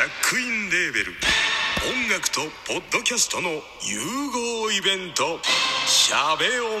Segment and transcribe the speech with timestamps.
[0.00, 1.12] ジャックインレーベル。
[1.12, 3.60] 音楽とポッドキャストの融
[4.32, 5.38] 合イベント
[5.86, 6.68] 「シャベオン」「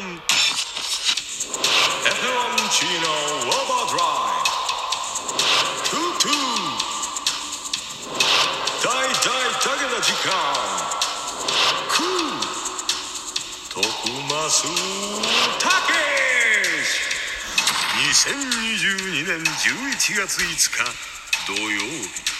[2.16, 4.04] フロンチーノウォーバードラ
[4.40, 4.42] イ」
[5.92, 6.32] 「トゥトゥ」
[8.88, 9.12] 「大大だ
[9.76, 10.32] けの時間」
[11.92, 12.40] 「クー」
[13.68, 13.84] 「徳
[14.32, 14.64] マス
[15.58, 15.92] たけ
[18.14, 21.10] し」2022年11月5日。
[21.46, 22.39] 土曜日。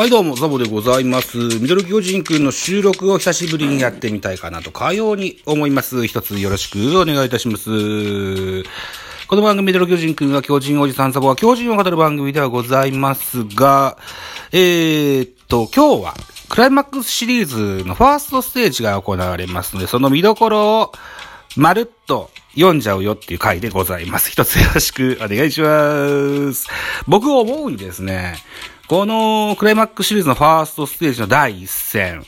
[0.00, 1.36] はいどうも、ザボでございます。
[1.36, 6.06] ミドル巨人くんの収録を久しぶりにやってみたいかなと、かように思います。
[6.06, 8.62] 一つよろしくお願いいたします。
[9.28, 13.98] この番組ミドル巨人くんが巨人おじさんザボは巨人を語る番組ではございますが、
[14.52, 16.14] えー、っと、今日は、
[16.48, 20.92] クライマックスシリーズのファーストステージが行われますので、その見どころを、
[21.56, 24.30] まるっと読んじゃうよっていう回でございます。
[24.32, 26.66] 一つよろしくお願いします。
[27.06, 28.36] 僕思うにですね、
[28.88, 32.24] このクライマックスシリーズのファーストステージの第一戦、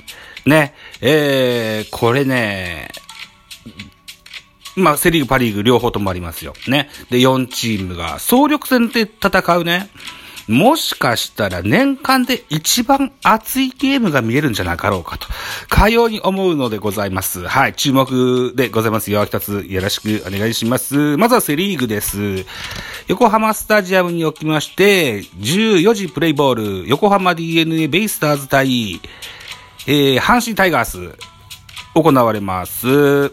[0.47, 2.91] ね、えー、これね、
[4.77, 6.55] まあ、セリーグ、パリーグ両方ともありますよ。
[6.67, 6.89] ね。
[7.11, 9.91] で、4チームが総力戦で戦うね。
[10.49, 15.29] もしかしたら年間で一番熱いゲームが見えるんじゃなかろうかと、
[15.69, 17.47] かように思うのでございます。
[17.47, 19.25] はい、注目でございますよ。
[19.25, 21.17] 一つよろしくお願いします。
[21.17, 22.45] まずはセリーグです。
[23.09, 29.01] 横浜スタジアムにおきまして、14時プレイボール、横浜 DNA ベイスターズ対、
[29.87, 31.17] えー、阪神タイガース、
[31.95, 33.33] 行われます。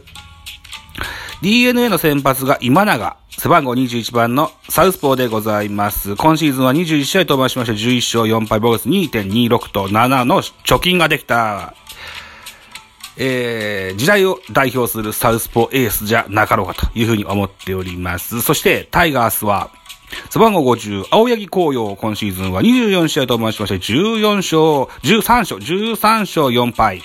[1.42, 6.18] DNA の先発が今永、背番号21番のサウスポーでございます。
[6.18, 11.74] 今シーズンは21試合登板しまして11勝4敗ボース2.26と7の貯金ができた。
[13.16, 18.42] えー、時代を代表するサウスポーエースじゃなかろうかというふうに思っております。
[18.42, 19.72] そして、タイガースは、
[20.30, 24.60] 背番号50、青柳紅葉、今シーズンは24試合登板しまして、14勝、
[25.04, 27.02] 13勝、13勝4敗。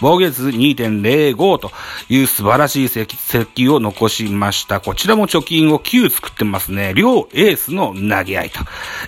[0.00, 1.70] 防御率2.05と
[2.08, 4.80] いう素晴らしい成績を残しました。
[4.80, 6.92] こちらも貯金を9作ってますね。
[6.94, 8.60] 両エースの投げ合いと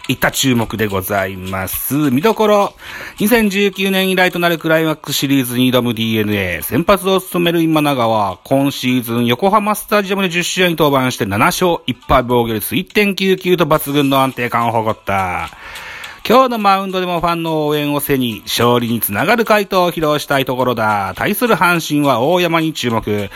[0.09, 1.95] いった注目でございます。
[2.11, 2.75] 見どころ、
[3.19, 6.63] 2019年以来となるクライマックスシリーズに挑む DNA。
[6.63, 15.51] 先発を務める今永は、今シーズン横浜スタジアムで10試合に登板して7勝1敗防御率1.99と抜群の安定感を誇った。
[16.29, 21.15] 今日のマウンドでもファンの応援を背に、勝利につながる回答を披露したいところだ。
[21.17, 23.31] 対する阪神は大山に注目。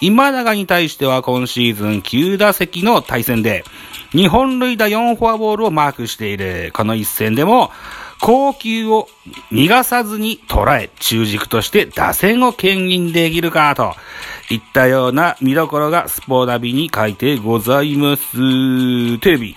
[0.00, 3.64] 今永に対しては今シーズン9打席の対戦で、
[4.12, 6.70] 2本塁打4フォアボールをマークしている。
[6.72, 7.72] この一戦でも、
[8.20, 9.08] 高級を
[9.50, 13.96] 逃がさずに捉え、中軸として打線を牽引できるか、と
[14.54, 19.18] いったような見どころがスポーナビに書いてございます。
[19.18, 19.56] テレビ。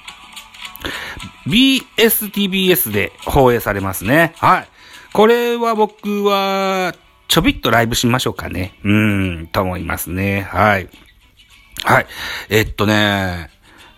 [1.49, 4.33] BSTBS で放映されますね。
[4.37, 4.67] はい。
[5.13, 6.93] これは僕は、
[7.27, 8.73] ちょびっとライブしましょうかね。
[8.83, 10.41] うん、と思いますね。
[10.41, 10.89] はい。
[11.83, 12.07] はい。
[12.49, 13.49] えっとね、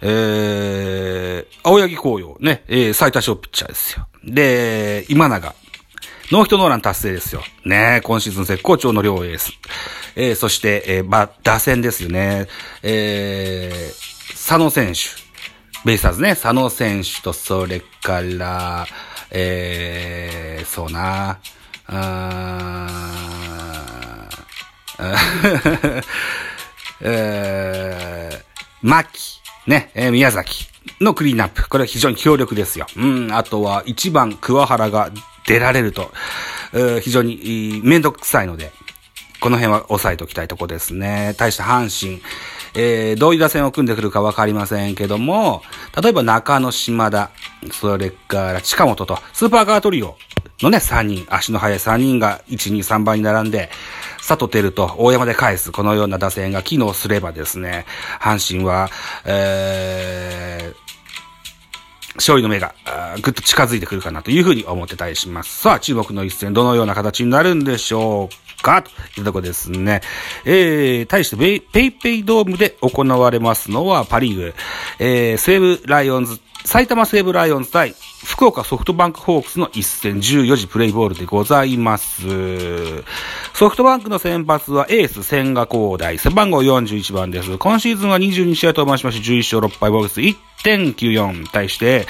[0.01, 4.07] えー、青柳紅葉ね、えー、最多勝ピッチャーですよ。
[4.23, 5.53] で、今永。
[6.31, 7.41] ノーヒットノーラン達成ですよ。
[7.65, 9.51] ね今シーズン絶好調の両エース。
[10.15, 12.47] えー、そして、えー、ま、打線ですよね。
[12.83, 15.30] えー、佐野選手。
[15.83, 18.85] ベイスターズね、佐野選手と、それから、
[19.31, 21.39] えー、そうな、
[21.87, 25.01] あー
[27.01, 29.09] えー、牧、
[29.65, 30.67] ね、えー宮崎
[30.99, 31.67] のクリーンアップ。
[31.67, 32.85] これは非常に強力ですよ。
[32.95, 35.09] うん、あとは1番桑原が
[35.47, 36.11] 出られると、
[36.73, 38.71] えー非常にいいめんどくさいので、
[39.39, 41.33] この辺は押さえておきたいとこですね。
[41.37, 42.21] 対して阪神、
[42.73, 45.61] えー、どういう打線を組んでくるかわかりませんけども、
[46.01, 47.31] 例えば中野島田、
[47.71, 50.17] それから近本と、スーパーカートリオ
[50.61, 53.69] のね、3人、足の速い3人が1、2、3番に並んで、
[54.25, 57.85] 佐藤輝と大山で返す、このような打線が機能すればですね、
[58.19, 58.89] 阪神は、
[59.25, 62.73] えー、勝利の目が
[63.21, 65.61] ぐっと近づいてくるかなというふうに思ってたりします。
[65.61, 70.01] さあ、注目の一戦、どのような形になるんでしょうかというとこですね。
[70.45, 74.53] えー、対してペイ、 PayPayドームで行われますのはパリーグ、
[74.99, 83.03] えー、西武ライオンズ、埼玉西武ライオンズ対福岡ソフトバンクホークスの一戦14時プレイボールでございます。
[83.53, 87.57] ソフトバンクの先発はエース千賀光大、背番号41番です。
[87.57, 90.21] 今シーズンは22試合登板しまして11勝6敗防御率
[90.63, 92.05] 1.94対して、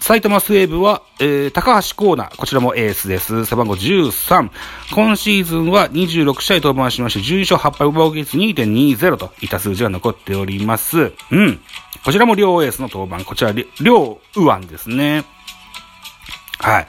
[0.00, 3.44] 埼玉西武は、えー、高橋光成、こちらもエースです。
[3.44, 4.50] 背番号13。
[4.94, 11.12] 今シーズンは26試合登板しまして、12勝8敗防御率2.20といった数字が残っております。
[11.30, 11.60] うん。
[12.04, 13.24] こちらも両エースの登板。
[13.24, 15.24] こちら、両右腕ですね。
[16.60, 16.86] はい。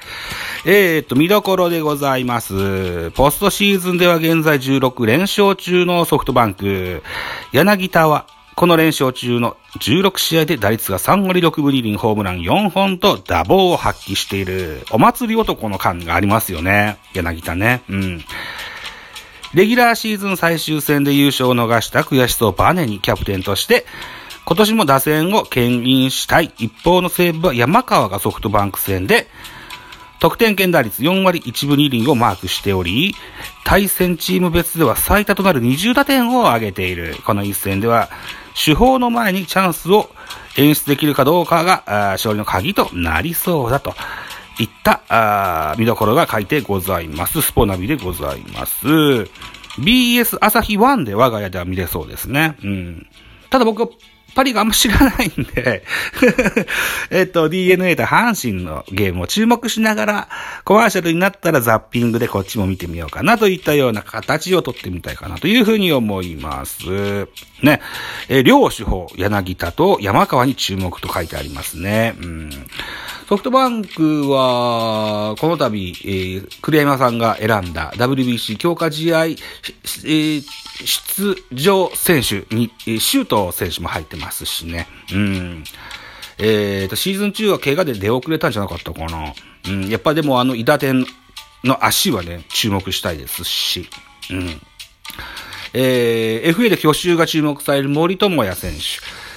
[0.66, 3.12] えー、っと、見どころでございます。
[3.12, 7.04] ポストシーズンでは現在16連勝中のソフトバンク。
[7.52, 8.26] 柳田は、
[8.60, 16.98] この連勝中の16試合で打率が3割6分2厘、ホームラン4本と打棒を発揮している、お祭り男の感がありますよね。
[17.14, 17.84] 柳田ね。
[17.90, 18.26] うん。
[19.54, 23.86] レギュラーシーズン最終戦で優勝を逃した悔しさをバネにキャプテンとして、
[24.44, 26.52] 今年も打線を牽引したい。
[26.58, 29.30] 一方の西武は山川がソフトバンク戦で、
[30.20, 33.16] 得点圏打率4割1分2厘をマークしており、
[33.64, 37.16] 対戦チーム別では最多となる20打点を挙げている。
[37.24, 38.10] この一戦では、
[38.60, 40.10] 主砲の前にチャンスを
[40.58, 43.96] 演出できるかどうかが、勝利の鍵となりそうだと。
[44.60, 47.42] いった、あ見どころが書いてございます。
[47.42, 48.86] スポナビでございます。
[49.80, 52.58] BS 朝日1で我が家では見れそうですね。
[52.62, 53.08] うん。
[53.50, 53.88] ただ僕は
[54.36, 55.84] パリがあんま知らないんで
[57.12, 60.30] えっと、DNA と阪神のゲームを注目しながら、
[60.64, 67.28] コマーシャルになったらザッピングでこっちも見てみようかなといったような形をとってみたいかなというふうに思います。
[67.62, 67.82] ね。
[68.28, 72.16] えー両手法、柳田と山川に注目と書いてありますね。
[72.22, 72.50] うん。
[73.28, 80.44] ソフトバンクは、この度、えー栗山さんが選んだ WBC 強化試合、えー
[80.86, 84.88] 出場選手に、えシュート選手も入ってますしね。
[85.14, 85.64] うん。
[86.38, 89.34] えーと、シーズン中は怪我で出遅れたんじゃなかったかな。
[89.68, 89.90] うん。
[89.90, 91.06] やっぱでもあの、伊達天
[91.64, 93.90] の足はね、注目したいですし。
[94.32, 94.62] うん。
[95.74, 98.80] えー FA で去就が注目される森友哉選手。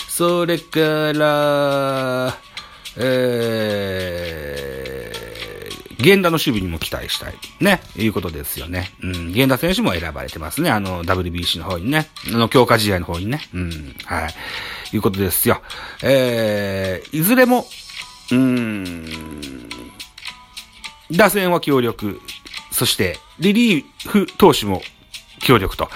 [0.09, 2.39] それから、
[2.97, 4.52] えー、
[6.03, 7.35] 源田の守備にも期待したい。
[7.61, 7.81] ね。
[7.97, 8.91] いうことですよね。
[9.03, 9.29] うん。
[9.29, 10.71] 源田選手も選ばれてますね。
[10.71, 12.09] あの、WBC の方にね。
[12.33, 13.41] あの、強化試合の方にね。
[13.55, 13.97] うん。
[14.05, 14.29] は
[14.93, 14.97] い。
[14.97, 15.63] いうことですよ。
[16.03, 17.67] えー、いずれも、
[18.31, 19.69] うーん、
[21.11, 22.21] 打線は強力。
[22.71, 24.83] そして、リリーフ投手も
[25.41, 25.89] 強力と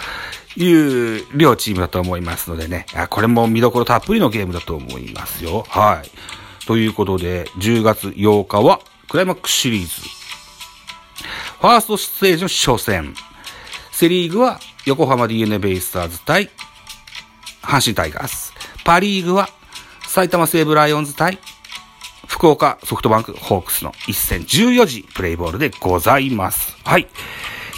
[0.57, 2.87] いう両チームだと思いますのでね。
[3.11, 5.65] これも見どころたっぷりのゲームだと思いますよ。
[5.69, 6.67] はい。
[6.67, 9.89] ということで、10月8日はクライマックスシリーズ。
[11.61, 13.15] ファーストステージの初戦。
[13.93, 16.51] セリーグは横浜 DNA ベイスターズ対
[17.63, 18.53] 阪神タイガース。
[18.85, 19.49] パリーグは
[20.07, 21.39] 埼玉西武ライオンズ対
[22.27, 26.77] 福岡ソフトバンクホークスの一戦14時プレイボールでございます。
[26.85, 27.07] はい。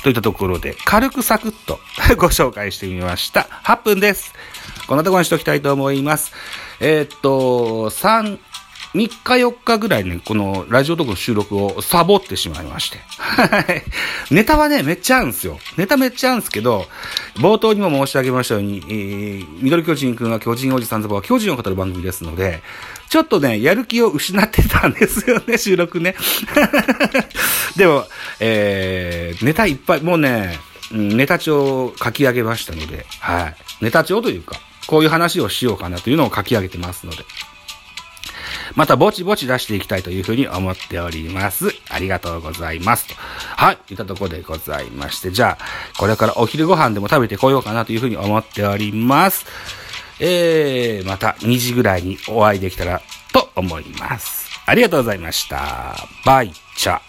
[0.03, 1.79] といったところで、軽くサクッと
[2.17, 3.43] ご紹介してみました。
[3.65, 4.33] 8分です。
[4.87, 6.33] こんなところにしておきたいと思います。
[6.81, 8.39] えーっと、3、
[8.95, 12.99] 3日4日ぐらいね、このラジオトークの収録をサボってしまいまして。
[13.19, 13.83] はい。
[14.35, 15.59] ネタはね、めっちゃあるんですよ。
[15.77, 16.87] ネタめっちゃあるんですけど、
[17.37, 22.63] 冒頭にも申し上げましたように、えー、緑巨人くんは巨人おじさんズボは巨人を語る番組ですので、
[23.11, 26.15] ちょっとね、やる気を失ってたんですよね、 収録ね。
[27.77, 28.07] でも、
[28.41, 30.59] えー、ネタいっぱい、もうね、
[30.91, 33.57] ネタ帳を書き上げましたので、はい。
[33.83, 37.25] ネタ帳というか、こういう話をしようかなというのを書き上げてますので、
[38.75, 41.69] またぼちぼち出していきたいというふうに思っております。
[41.91, 43.09] ありがとうございます。
[43.09, 49.47] とはい、いったところでございまして、じゃあ、これからお昼ご飯でも食べてこようかなというふうに思っております。
[50.21, 53.01] えー、また2時ぐらいにお会いできたら
[53.33, 54.49] と思います。
[54.67, 55.97] ありがとうございました。
[56.25, 57.08] バイチャ。